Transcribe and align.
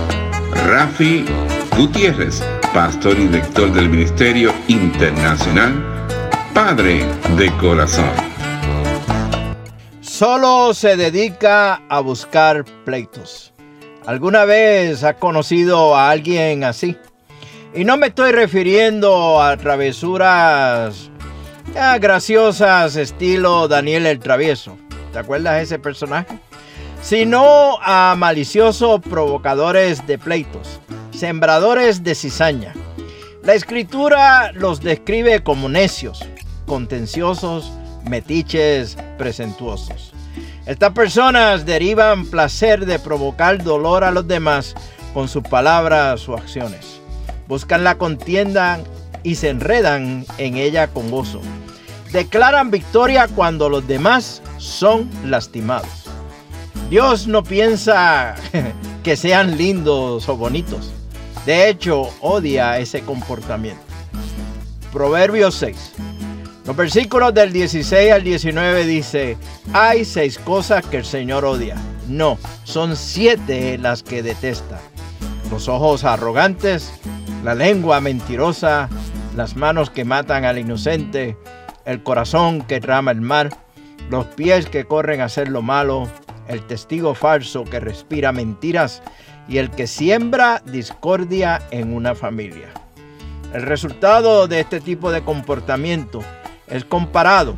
Rafi 0.67 1.25
Gutiérrez, 1.78 2.44
pastor 2.73 3.20
y 3.20 3.28
director 3.28 3.72
del 3.73 3.89
Ministerio 3.89 4.53
Internacional 4.67 5.73
Padre 6.53 7.05
de 7.38 7.52
Corazón. 7.58 8.09
Solo 10.00 10.73
se 10.73 10.95
dedica 10.95 11.81
a 11.89 12.00
buscar 12.00 12.64
pleitos. 12.86 13.53
¿Alguna 14.05 14.45
vez 14.45 15.03
has 15.03 15.16
conocido 15.16 15.94
a 15.95 16.11
alguien 16.11 16.64
así? 16.64 16.95
Y 17.76 17.84
no 17.84 17.98
me 17.98 18.08
estoy 18.08 18.31
refiriendo 18.31 19.42
a 19.42 19.58
travesuras 19.58 21.12
graciosas 22.00 22.95
estilo 22.95 23.67
Daniel 23.67 24.06
el 24.06 24.20
Travieso. 24.20 24.78
¿Te 25.12 25.20
acuerdas 25.20 25.56
de 25.56 25.64
ese 25.64 25.78
personaje? 25.80 26.40
Sino 27.02 27.78
a 27.82 28.16
maliciosos 28.17 29.02
provocadores 29.02 30.08
de 30.08 30.17
pleitos, 30.17 30.80
sembradores 31.12 32.02
de 32.02 32.16
cizaña. 32.16 32.73
La 33.44 33.56
escritura 33.56 34.54
los 34.54 34.80
describe 34.80 35.44
como 35.44 35.67
necios, 35.67 36.23
contenciosos, 36.66 37.73
metiches, 38.10 38.98
presentuosos. 39.17 40.14
Estas 40.66 40.94
personas 40.94 41.66
derivan 41.66 42.26
placer 42.28 42.86
de 42.86 43.00
provocar 43.00 43.62
dolor 43.62 44.06
a 44.06 44.12
los 44.12 44.26
demás 44.26 44.76
con 45.14 45.28
sus 45.28 45.44
palabras 45.44 46.30
o 46.30 46.36
acciones. 46.36 47.02
Buscan 47.48 47.84
la 47.84 47.98
contienda 47.98 48.80
y 49.24 49.36
se 49.36 49.50
enredan 49.50 50.26
en 50.38 50.56
ella 50.58 50.88
con 50.88 51.12
gozo. 51.12 51.42
Declaran 52.12 52.72
victoria 52.72 53.28
cuando 53.28 53.70
los 53.70 53.88
demás 53.88 54.42
son 54.58 55.10
lastimados. 55.26 56.06
Dios 56.90 57.28
no 57.28 57.44
piensa 57.44 58.36
que 59.04 59.17
sean 59.17 59.58
lindos 59.58 60.30
o 60.30 60.38
bonitos. 60.38 60.92
De 61.45 61.70
hecho, 61.70 62.10
odia 62.22 62.80
ese 62.80 63.02
comportamiento. 63.02 63.82
Proverbios 64.92 65.55
6. 65.55 65.94
Los 66.66 66.76
versículos 66.76 67.34
del 67.34 67.54
16 67.54 68.11
al 68.11 68.23
19 68.23 68.86
dice, 68.86 69.38
hay 69.72 70.04
seis 70.04 70.39
cosas 70.39 70.84
que 70.84 70.98
el 70.98 71.05
Señor 71.05 71.45
odia. 71.45 71.76
No, 72.08 72.39
son 72.64 72.95
siete 72.95 73.78
las 73.78 74.02
que 74.02 74.23
detesta. 74.23 74.80
Los 75.52 75.67
ojos 75.67 76.04
arrogantes, 76.04 76.92
la 77.45 77.54
lengua 77.54 78.02
mentirosa, 78.02 78.89
las 79.36 79.56
manos 79.56 79.92
que 79.92 80.04
matan 80.04 80.45
al 80.45 80.58
inocente, 80.58 81.38
el 81.86 82.02
corazón 82.02 82.64
que 82.64 82.80
trama 82.80 83.11
el 83.11 83.22
mal, 83.22 83.56
los 84.10 84.26
pies 84.26 84.66
que 84.66 84.86
corren 84.86 85.22
a 85.22 85.26
hacer 85.26 85.50
lo 85.50 85.61
malo, 85.61 86.10
el 86.48 86.66
testigo 86.66 87.14
falso 87.14 87.64
que 87.64 87.80
respira 87.80 88.32
mentiras 88.32 89.04
y 89.48 89.60
el 89.60 89.70
que 89.70 89.86
siembra 89.86 90.64
discordia 90.66 91.61
en 91.70 91.94
una 91.94 92.16
familia. 92.16 92.70
El 93.54 93.61
resultado 93.61 94.48
de 94.48 94.61
este 94.61 94.80
tipo 94.82 95.11
de 95.11 95.22
comportamiento 95.22 96.23
es 96.66 96.84
comparado 96.84 97.55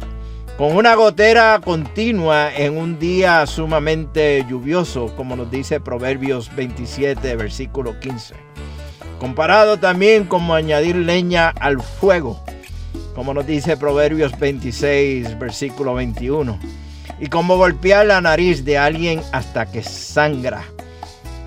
con 0.58 0.76
una 0.76 0.96
gotera 0.96 1.62
continua 1.64 2.54
en 2.54 2.78
un 2.78 3.00
día 3.00 3.46
sumamente 3.46 4.46
lluvioso, 4.50 5.16
como 5.16 5.38
nos 5.38 5.50
dice 5.50 5.80
Proverbios 5.80 6.54
27, 6.58 7.38
versículo 7.38 7.98
15. 8.02 8.36
Comparado 9.20 9.78
también 9.78 10.26
como 10.26 10.54
añadir 10.54 10.96
leña 10.96 11.50
al 11.50 11.82
fuego, 11.82 12.40
como 13.16 13.34
nos 13.34 13.48
dice 13.48 13.76
Proverbios 13.76 14.38
26, 14.38 15.40
versículo 15.40 15.96
21. 15.96 16.60
Y 17.20 17.28
como 17.28 17.58
golpear 17.58 18.06
la 18.06 18.22
nariz 18.22 18.64
de 18.64 18.78
alguien 18.78 19.22
hasta 19.32 19.66
que 19.66 19.82
sangra, 19.82 20.64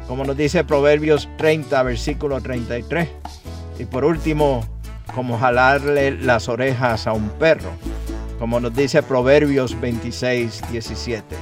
como 0.09 0.25
nos 0.25 0.37
dice 0.37 0.65
Proverbios 0.65 1.29
30, 1.37 1.81
versículo 1.85 2.41
33. 2.41 3.09
Y 3.79 3.85
por 3.85 4.05
último, 4.05 4.65
como 5.15 5.39
jalarle 5.39 6.11
las 6.11 6.49
orejas 6.49 7.07
a 7.07 7.13
un 7.13 7.29
perro, 7.31 7.71
como 8.41 8.59
nos 8.59 8.75
dice 8.75 9.05
Proverbios 9.05 9.81
26, 9.81 10.63
17. 10.73 11.37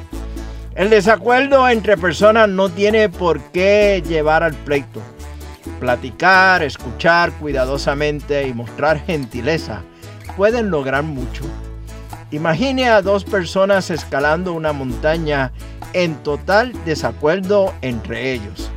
El 0.75 0.91
desacuerdo 0.91 1.67
entre 1.71 1.97
personas 1.97 2.51
no 2.51 2.69
tiene 2.69 3.09
por 3.09 3.41
qué 3.51 4.03
llevar 4.07 4.43
al 4.43 4.55
pleito. 4.55 5.01
Platicar, 5.81 6.63
escuchar 6.63 7.33
cuidadosamente 7.33 8.47
y 8.47 8.55
mostrar 8.55 8.99
gentileza 9.05 9.83
pueden 10.37 10.71
lograr 10.71 11.03
mucho. 11.03 11.45
Imagine 12.31 12.91
a 12.91 13.03
dos 13.03 13.25
personas 13.25 13.91
escalando 13.91 14.53
una 14.53 14.73
montaña 14.73 15.51
en 15.95 16.15
total 16.23 16.73
desacuerdo 16.85 17.75
entre 17.81 18.33
ellos. 18.33 18.71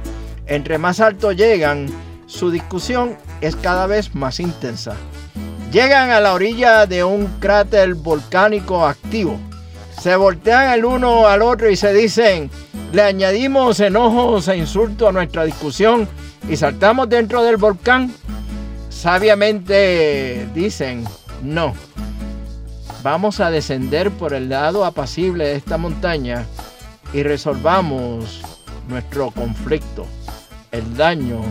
Entre 0.48 0.78
más 0.78 1.00
alto 1.00 1.32
llegan, 1.32 1.88
su 2.26 2.50
discusión 2.50 3.18
es 3.42 3.56
cada 3.56 3.88
vez 3.88 4.16
más 4.16 4.40
intensa. 4.40 4.96
Llegan 5.72 6.10
a 6.10 6.20
la 6.20 6.34
orilla 6.34 6.86
de 6.86 7.04
un 7.04 7.28
cráter 7.40 7.94
volcánico 7.94 8.86
activo. 8.86 9.40
Se 10.02 10.16
voltean 10.16 10.74
el 10.74 10.84
uno 10.84 11.28
al 11.28 11.42
otro 11.42 11.70
y 11.70 11.76
se 11.76 11.94
dicen, 11.94 12.50
le 12.92 13.04
añadimos 13.04 13.80
enojos 13.80 14.48
e 14.48 14.58
insultos 14.58 15.10
a 15.10 15.12
nuestra 15.12 15.46
discusión 15.46 16.10
y 16.50 16.58
saltamos 16.58 17.10
dentro 17.10 17.44
del 17.44 17.58
volcán. 17.58 18.14
Sabiamente 18.90 20.48
dicen, 20.54 21.06
no. 21.44 21.74
Vamos 23.04 23.40
a 23.40 23.50
descender 23.50 24.12
por 24.12 24.34
el 24.34 24.50
lado 24.50 24.86
apacible 24.86 25.46
de 25.46 25.56
esta 25.56 25.78
montaña 25.78 26.46
y 27.14 27.24
resolvamos 27.24 28.42
nuestro 28.88 29.32
conflicto. 29.32 30.06
El 30.72 30.96
daño 30.96 31.42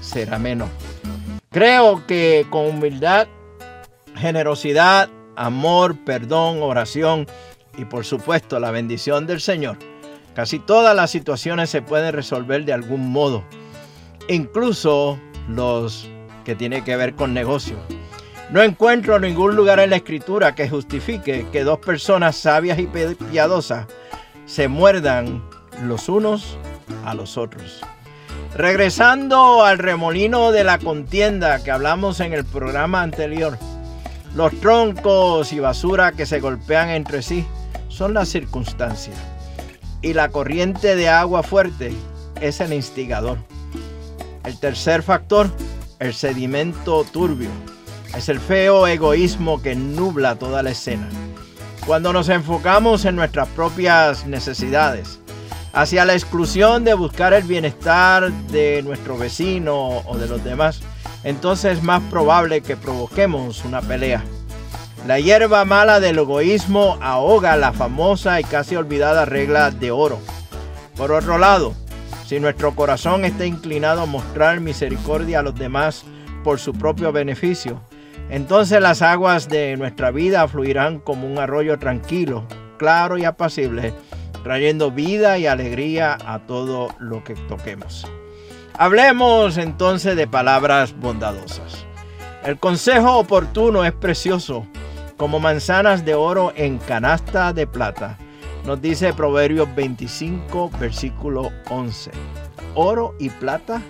será 0.00 0.38
menos. 0.38 0.68
Creo 1.50 2.06
que 2.06 2.46
con 2.50 2.66
humildad, 2.66 3.26
generosidad, 4.16 5.08
amor, 5.36 5.96
perdón, 6.04 6.62
oración 6.62 7.26
y 7.76 7.86
por 7.86 8.04
supuesto 8.04 8.60
la 8.60 8.70
bendición 8.70 9.26
del 9.26 9.40
Señor, 9.40 9.78
casi 10.34 10.58
todas 10.58 10.94
las 10.94 11.10
situaciones 11.10 11.70
se 11.70 11.82
pueden 11.82 12.12
resolver 12.12 12.64
de 12.64 12.72
algún 12.72 13.10
modo, 13.10 13.44
incluso 14.34 15.18
los 15.48 16.08
que 16.44 16.54
tienen 16.54 16.84
que 16.84 16.96
ver 16.96 17.14
con 17.14 17.34
negocios. 17.34 17.80
No 18.50 18.62
encuentro 18.62 19.18
ningún 19.18 19.54
lugar 19.54 19.78
en 19.80 19.90
la 19.90 19.96
escritura 19.96 20.54
que 20.54 20.68
justifique 20.68 21.46
que 21.52 21.64
dos 21.64 21.78
personas 21.78 22.36
sabias 22.36 22.78
y 22.78 22.88
piadosas 23.30 23.86
se 24.46 24.68
muerdan 24.68 25.42
los 25.84 26.08
unos 26.08 26.58
a 27.04 27.14
los 27.14 27.36
otros. 27.36 27.80
Regresando 28.56 29.64
al 29.64 29.78
remolino 29.78 30.50
de 30.50 30.64
la 30.64 30.78
contienda 30.78 31.62
que 31.62 31.70
hablamos 31.70 32.18
en 32.18 32.32
el 32.32 32.44
programa 32.44 33.02
anterior, 33.02 33.56
los 34.34 34.52
troncos 34.60 35.52
y 35.52 35.60
basura 35.60 36.12
que 36.12 36.26
se 36.26 36.40
golpean 36.40 36.88
entre 36.88 37.22
sí 37.22 37.46
son 37.88 38.14
las 38.14 38.28
circunstancias. 38.28 39.16
Y 40.02 40.14
la 40.14 40.30
corriente 40.30 40.96
de 40.96 41.08
agua 41.08 41.42
fuerte 41.42 41.92
es 42.40 42.60
el 42.60 42.72
instigador. 42.72 43.38
El 44.44 44.58
tercer 44.58 45.02
factor, 45.02 45.50
el 45.98 46.14
sedimento 46.14 47.04
turbio. 47.04 47.50
Es 48.16 48.28
el 48.28 48.40
feo 48.40 48.86
egoísmo 48.86 49.60
que 49.62 49.74
nubla 49.74 50.36
toda 50.36 50.62
la 50.62 50.70
escena. 50.70 51.08
Cuando 51.86 52.12
nos 52.12 52.28
enfocamos 52.28 53.04
en 53.04 53.16
nuestras 53.16 53.48
propias 53.48 54.26
necesidades, 54.26 55.20
hacia 55.72 56.04
la 56.04 56.14
exclusión 56.14 56.84
de 56.84 56.94
buscar 56.94 57.32
el 57.32 57.44
bienestar 57.44 58.32
de 58.32 58.82
nuestro 58.82 59.16
vecino 59.16 59.98
o 60.06 60.16
de 60.18 60.26
los 60.26 60.42
demás, 60.42 60.80
entonces 61.22 61.78
es 61.78 61.82
más 61.82 62.02
probable 62.04 62.62
que 62.62 62.76
provoquemos 62.76 63.64
una 63.64 63.80
pelea. 63.82 64.24
La 65.06 65.18
hierba 65.20 65.64
mala 65.64 66.00
del 66.00 66.18
egoísmo 66.18 66.98
ahoga 67.00 67.56
la 67.56 67.72
famosa 67.72 68.40
y 68.40 68.44
casi 68.44 68.76
olvidada 68.76 69.24
regla 69.24 69.70
de 69.70 69.90
oro. 69.90 70.18
Por 70.96 71.12
otro 71.12 71.38
lado, 71.38 71.74
si 72.30 72.38
nuestro 72.38 72.76
corazón 72.76 73.24
está 73.24 73.44
inclinado 73.44 74.02
a 74.02 74.06
mostrar 74.06 74.60
misericordia 74.60 75.40
a 75.40 75.42
los 75.42 75.56
demás 75.56 76.04
por 76.44 76.60
su 76.60 76.72
propio 76.72 77.10
beneficio, 77.10 77.80
entonces 78.30 78.80
las 78.80 79.02
aguas 79.02 79.48
de 79.48 79.76
nuestra 79.76 80.12
vida 80.12 80.46
fluirán 80.46 81.00
como 81.00 81.26
un 81.26 81.40
arroyo 81.40 81.76
tranquilo, 81.80 82.46
claro 82.78 83.18
y 83.18 83.24
apacible, 83.24 83.92
trayendo 84.44 84.92
vida 84.92 85.38
y 85.38 85.48
alegría 85.48 86.16
a 86.24 86.38
todo 86.46 86.94
lo 87.00 87.24
que 87.24 87.34
toquemos. 87.34 88.06
Hablemos 88.74 89.56
entonces 89.56 90.14
de 90.14 90.28
palabras 90.28 90.96
bondadosas. 90.96 91.84
El 92.44 92.60
consejo 92.60 93.18
oportuno 93.18 93.84
es 93.84 93.92
precioso 93.92 94.68
como 95.16 95.40
manzanas 95.40 96.04
de 96.04 96.14
oro 96.14 96.52
en 96.54 96.78
canasta 96.78 97.52
de 97.52 97.66
plata. 97.66 98.18
Nos 98.64 98.82
dice 98.82 99.14
Proverbios 99.14 99.74
25, 99.74 100.70
versículo 100.78 101.50
11. 101.70 102.10
Oro 102.74 103.14
y 103.18 103.30
plata. 103.30 103.80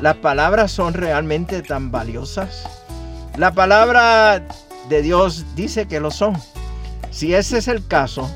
¿Las 0.00 0.16
palabras 0.16 0.70
son 0.72 0.92
realmente 0.92 1.62
tan 1.62 1.90
valiosas? 1.90 2.64
La 3.36 3.52
palabra 3.52 4.46
de 4.88 5.02
Dios 5.02 5.44
dice 5.56 5.88
que 5.88 6.00
lo 6.00 6.10
son. 6.10 6.34
Si 7.10 7.34
ese 7.34 7.58
es 7.58 7.68
el 7.68 7.86
caso, 7.86 8.30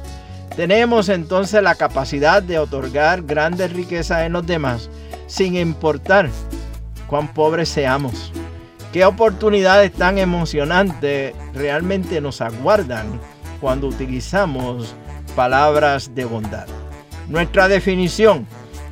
tenemos 0.56 1.08
entonces 1.08 1.62
la 1.62 1.74
capacidad 1.74 2.42
de 2.42 2.58
otorgar 2.58 3.22
grandes 3.22 3.72
riquezas 3.72 4.22
en 4.22 4.32
los 4.32 4.46
demás, 4.46 4.88
sin 5.26 5.56
importar 5.56 6.30
cuán 7.08 7.28
pobres 7.34 7.68
seamos. 7.68 8.32
Qué 8.92 9.04
oportunidades 9.04 9.92
tan 9.92 10.16
emocionantes 10.18 11.34
realmente 11.52 12.20
nos 12.22 12.40
aguardan 12.40 13.20
cuando 13.60 13.86
utilizamos 13.86 14.94
palabras 15.28 16.14
de 16.14 16.24
bondad. 16.24 16.66
Nuestra 17.28 17.68
definición 17.68 18.46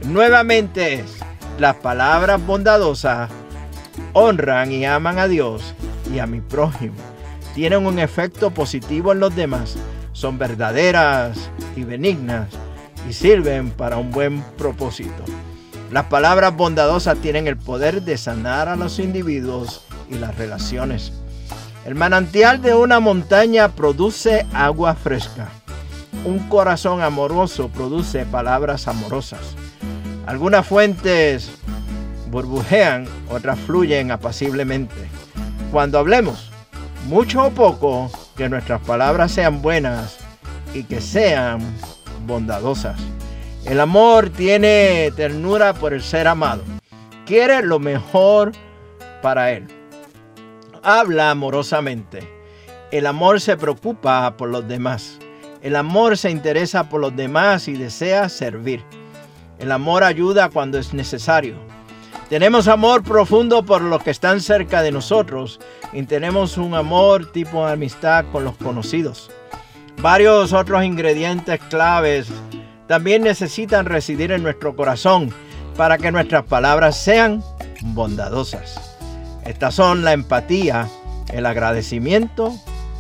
nuevamente 0.05 0.95
es, 0.95 1.19
las 1.59 1.77
palabras 1.77 2.45
bondadosas 2.45 3.31
honran 4.13 4.73
y 4.73 4.85
aman 4.85 5.19
a 5.19 5.29
Dios 5.29 5.75
y 6.13 6.19
a 6.19 6.27
mi 6.27 6.41
prójimo. 6.41 6.95
Tienen 7.55 7.87
un 7.87 7.99
efecto 7.99 8.51
positivo 8.51 9.13
en 9.13 9.21
los 9.21 9.35
demás. 9.35 9.77
Son 10.13 10.39
verdaderas 10.39 11.51
y 11.75 11.85
benignas 11.85 12.49
y 13.09 13.13
sirven 13.13 13.71
para 13.71 13.97
un 13.97 14.11
buen 14.11 14.43
propósito. 14.59 15.25
Las 15.91 16.07
palabras 16.07 16.57
bondadosas 16.57 17.19
tienen 17.19 17.47
el 17.47 17.57
poder 17.57 18.03
de 18.03 18.19
sanar 18.19 18.69
a 18.69 18.77
los 18.77 18.99
individuos 18.99 19.83
y 20.11 20.17
las 20.17 20.37
relaciones. 20.37 21.13
El 21.85 21.95
manantial 21.95 22.61
de 22.61 22.75
una 22.75 22.99
montaña 22.99 23.69
produce 23.69 24.45
agua 24.53 24.95
fresca. 24.95 25.49
Un 26.27 26.41
corazón 26.51 27.01
amoroso 27.01 27.69
produce 27.69 28.27
palabras 28.27 28.89
amorosas. 28.89 29.57
Algunas 30.27 30.67
fuentes 30.67 31.57
burbujean, 32.31 33.07
otras 33.31 33.59
fluyen 33.61 34.11
apaciblemente. 34.11 34.95
Cuando 35.73 35.99
hablemos, 35.99 36.51
mucho 37.07 37.47
o 37.47 37.51
poco, 37.51 38.11
que 38.37 38.51
nuestras 38.51 38.83
palabras 38.83 39.33
sean 39.33 39.63
buenas 39.63 40.19
y 40.75 40.83
que 40.83 41.01
sean 41.01 41.61
bondadosas. 42.27 43.01
El 43.65 43.81
amor 43.81 44.29
tiene 44.29 45.11
ternura 45.17 45.73
por 45.73 45.95
el 45.95 46.03
ser 46.03 46.29
amado. 46.29 46.63
Quiere 47.25 47.63
lo 47.63 47.79
mejor 47.79 48.53
para 49.23 49.53
él 49.53 49.67
habla 50.87 51.33
amorosamente. 51.33 52.29
El 52.93 53.07
amor 53.07 53.41
se 53.41 53.57
preocupa 53.57 54.37
por 54.37 54.49
los 54.49 54.69
demás. 54.69 55.19
El 55.63 55.77
amor 55.77 56.17
se 56.17 56.31
interesa 56.31 56.89
por 56.89 57.01
los 57.01 57.17
demás 57.17 57.69
y 57.69 57.75
desea 57.75 58.29
servir. 58.29 58.83
El 59.59 59.73
amor 59.73 60.05
ayuda 60.05 60.51
cuando 60.51 60.79
es 60.79 60.93
necesario. 60.93 61.57
Tenemos 62.29 62.69
amor 62.69 63.03
profundo 63.03 63.65
por 63.65 63.83
los 63.83 64.03
que 64.03 64.11
están 64.11 64.41
cerca 64.41 64.83
de 64.83 64.93
nosotros 64.93 65.61
y 65.93 66.03
tenemos 66.03 66.59
un 66.59 66.75
amor 66.75 67.33
tipo 67.33 67.65
amistad 67.65 68.25
con 68.33 68.45
los 68.45 68.57
conocidos. 68.57 69.31
Varios 70.03 70.53
otros 70.53 70.85
ingredientes 70.85 71.61
claves 71.71 72.29
también 72.87 73.23
necesitan 73.23 73.87
residir 73.87 74.33
en 74.33 74.43
nuestro 74.43 74.77
corazón 74.77 75.33
para 75.77 75.99
que 75.99 76.13
nuestras 76.13 76.45
palabras 76.45 76.97
sean 76.97 77.43
bondadosas. 77.83 78.97
Estas 79.45 79.75
son 79.75 80.05
la 80.05 80.13
empatía, 80.13 80.89
el 81.33 81.47
agradecimiento 81.47 82.53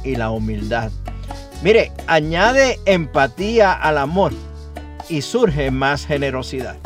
y 0.04 0.16
la 0.16 0.30
humildad. 0.30 0.90
Mire, 1.62 1.92
añade 2.06 2.78
empatía 2.84 3.72
al 3.72 3.98
amor 3.98 4.32
y 5.08 5.22
surge 5.22 5.70
más 5.70 6.06
generosidad. 6.06 6.76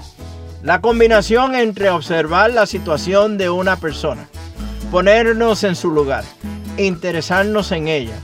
La 0.63 0.81
combinación 0.81 1.55
entre 1.55 1.91
observar 1.91 2.53
la 2.53 2.67
situación 2.67 3.39
de 3.39 3.51
una 3.51 3.77
persona, 3.77 4.29
ponernos 4.91 5.65
en 5.65 5.75
su 5.75 5.91
lugar, 5.91 6.25
interesarnos 6.77 7.73
en 7.73 7.89
ella, 7.89 8.17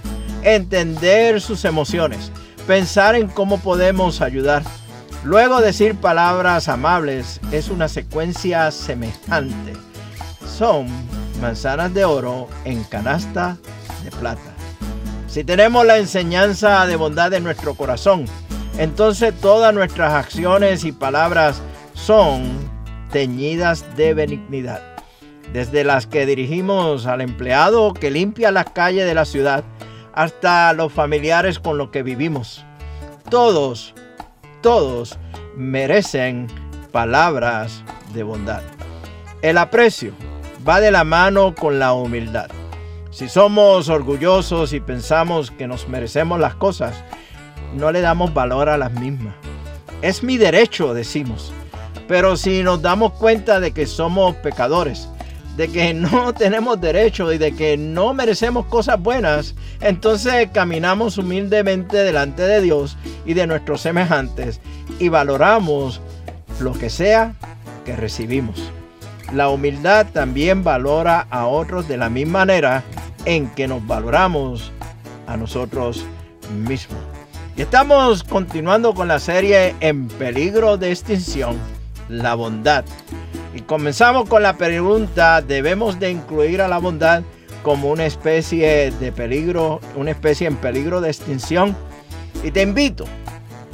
entender 0.42 1.40
sus 1.40 1.64
emociones, 1.64 2.30
pensar 2.66 3.14
en 3.16 3.28
cómo 3.28 3.58
podemos 3.58 4.20
ayudar, 4.20 4.62
luego 5.24 5.60
decir 5.60 5.96
palabras 5.96 6.68
amables 6.68 7.40
es 7.52 7.68
una 7.70 7.88
secuencia 7.88 8.70
semejante. 8.70 9.72
Son 10.46 10.86
manzanas 11.40 11.92
de 11.92 12.04
oro 12.04 12.48
en 12.64 12.84
canasta 12.84 13.56
de 14.04 14.10
plata. 14.10 14.55
Si 15.36 15.44
tenemos 15.44 15.84
la 15.84 15.98
enseñanza 15.98 16.86
de 16.86 16.96
bondad 16.96 17.30
en 17.34 17.44
nuestro 17.44 17.74
corazón, 17.74 18.24
entonces 18.78 19.34
todas 19.38 19.74
nuestras 19.74 20.14
acciones 20.14 20.82
y 20.84 20.92
palabras 20.92 21.60
son 21.92 22.54
teñidas 23.12 23.84
de 23.98 24.14
benignidad. 24.14 24.80
Desde 25.52 25.84
las 25.84 26.06
que 26.06 26.24
dirigimos 26.24 27.04
al 27.04 27.20
empleado 27.20 27.92
que 27.92 28.10
limpia 28.10 28.50
las 28.50 28.70
calles 28.70 29.04
de 29.04 29.12
la 29.12 29.26
ciudad 29.26 29.62
hasta 30.14 30.72
los 30.72 30.90
familiares 30.90 31.58
con 31.58 31.76
los 31.76 31.90
que 31.90 32.02
vivimos. 32.02 32.64
Todos, 33.28 33.92
todos 34.62 35.18
merecen 35.54 36.46
palabras 36.92 37.82
de 38.14 38.22
bondad. 38.22 38.62
El 39.42 39.58
aprecio 39.58 40.14
va 40.66 40.80
de 40.80 40.90
la 40.90 41.04
mano 41.04 41.54
con 41.54 41.78
la 41.78 41.92
humildad. 41.92 42.48
Si 43.16 43.30
somos 43.30 43.88
orgullosos 43.88 44.74
y 44.74 44.80
pensamos 44.80 45.50
que 45.50 45.66
nos 45.66 45.88
merecemos 45.88 46.38
las 46.38 46.54
cosas, 46.54 47.02
no 47.74 47.90
le 47.90 48.02
damos 48.02 48.34
valor 48.34 48.68
a 48.68 48.76
las 48.76 48.92
mismas. 48.92 49.34
Es 50.02 50.22
mi 50.22 50.36
derecho, 50.36 50.92
decimos. 50.92 51.50
Pero 52.08 52.36
si 52.36 52.62
nos 52.62 52.82
damos 52.82 53.14
cuenta 53.14 53.58
de 53.58 53.70
que 53.70 53.86
somos 53.86 54.36
pecadores, 54.36 55.08
de 55.56 55.68
que 55.68 55.94
no 55.94 56.34
tenemos 56.34 56.78
derecho 56.78 57.32
y 57.32 57.38
de 57.38 57.52
que 57.56 57.78
no 57.78 58.12
merecemos 58.12 58.66
cosas 58.66 59.00
buenas, 59.00 59.54
entonces 59.80 60.50
caminamos 60.52 61.16
humildemente 61.16 61.96
delante 61.96 62.42
de 62.42 62.60
Dios 62.60 62.98
y 63.24 63.32
de 63.32 63.46
nuestros 63.46 63.80
semejantes 63.80 64.60
y 64.98 65.08
valoramos 65.08 66.02
lo 66.60 66.74
que 66.74 66.90
sea 66.90 67.34
que 67.86 67.96
recibimos. 67.96 68.70
La 69.32 69.48
humildad 69.48 70.06
también 70.12 70.62
valora 70.62 71.26
a 71.30 71.46
otros 71.46 71.88
de 71.88 71.96
la 71.96 72.10
misma 72.10 72.40
manera 72.40 72.84
en 73.26 73.50
que 73.50 73.68
nos 73.68 73.86
valoramos 73.86 74.72
a 75.26 75.36
nosotros 75.36 76.06
mismos. 76.64 76.98
Y 77.56 77.62
estamos 77.62 78.22
continuando 78.22 78.94
con 78.94 79.08
la 79.08 79.18
serie 79.18 79.74
En 79.80 80.08
peligro 80.08 80.76
de 80.76 80.90
extinción, 80.90 81.56
la 82.08 82.34
bondad. 82.34 82.84
Y 83.54 83.62
comenzamos 83.62 84.28
con 84.28 84.42
la 84.42 84.56
pregunta, 84.56 85.42
¿debemos 85.42 85.98
de 85.98 86.10
incluir 86.10 86.62
a 86.62 86.68
la 86.68 86.78
bondad 86.78 87.22
como 87.62 87.90
una 87.90 88.06
especie 88.06 88.90
de 88.92 89.12
peligro, 89.12 89.80
una 89.96 90.12
especie 90.12 90.46
en 90.46 90.56
peligro 90.56 91.00
de 91.00 91.08
extinción? 91.08 91.76
Y 92.44 92.50
te 92.50 92.62
invito 92.62 93.06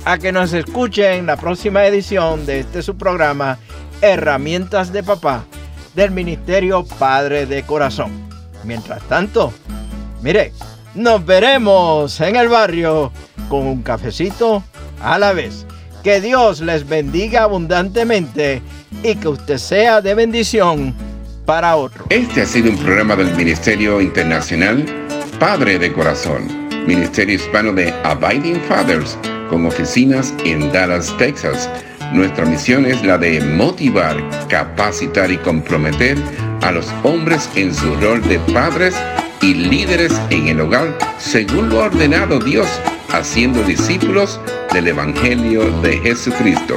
a 0.05 0.19
que 0.19 0.33
nos 0.33 0.53
escuchen 0.53 1.27
la 1.27 1.37
próxima 1.37 1.85
edición 1.85 2.47
de 2.47 2.61
este 2.61 2.83
su 2.83 2.97
programa 2.97 3.59
Herramientas 4.01 4.93
de 4.93 5.03
Papá 5.03 5.45
del 5.95 6.11
Ministerio 6.11 6.85
Padre 6.85 7.47
de 7.47 7.65
Corazón. 7.65 8.32
Mientras 8.65 9.03
tanto, 9.09 9.53
mire, 10.23 10.53
nos 10.95 11.25
veremos 11.25 12.21
en 12.21 12.37
el 12.37 12.49
barrio 12.49 13.13
con 13.49 13.67
un 13.67 13.83
cafecito 13.83 14.63
a 15.01 15.19
la 15.19 15.33
vez. 15.33 15.67
Que 16.03 16.21
Dios 16.21 16.61
les 16.61 16.89
bendiga 16.89 17.43
abundantemente 17.45 18.61
y 19.03 19.15
que 19.15 19.29
usted 19.29 19.59
sea 19.59 20.01
de 20.01 20.15
bendición 20.15 20.95
para 21.47 21.77
otro. 21.77 22.07
Este 22.11 22.43
ha 22.43 22.47
sido 22.47 22.71
un 22.71 22.79
programa 22.79 23.17
del 23.17 23.35
Ministerio 23.35 24.01
Internacional 24.01 24.85
Padre 25.39 25.79
de 25.79 25.93
Corazón, 25.93 26.69
Ministerio 26.87 27.35
Hispano 27.35 27.73
de 27.73 27.93
Abiding 28.05 28.61
Fathers, 28.69 29.19
con 29.51 29.67
oficinas 29.67 30.33
en 30.45 30.71
Dallas, 30.73 31.13
Texas. 31.19 31.69
Nuestra 32.13 32.45
misión 32.45 32.87
es 32.87 33.03
la 33.05 33.19
de 33.19 33.41
motivar, 33.41 34.17
capacitar 34.49 35.33
y 35.33 35.39
comprometer 35.39 36.17
a 36.63 36.73
los 36.73 36.87
hombres 37.03 37.51
en 37.55 37.75
su 37.75 37.95
rol 37.97 38.23
de 38.23 38.39
padres 38.53 38.95
y 39.41 39.55
líderes 39.55 40.13
en 40.31 40.49
el 40.49 40.61
hogar, 40.61 40.99
según 41.19 41.69
lo 41.69 41.83
ha 41.83 41.87
ordenado 41.87 42.39
Dios, 42.39 42.69
haciendo 43.11 43.63
discípulos 43.65 44.39
del 44.73 44.89
Evangelio 44.89 45.71
de 45.83 45.99
Jesucristo. 45.99 46.77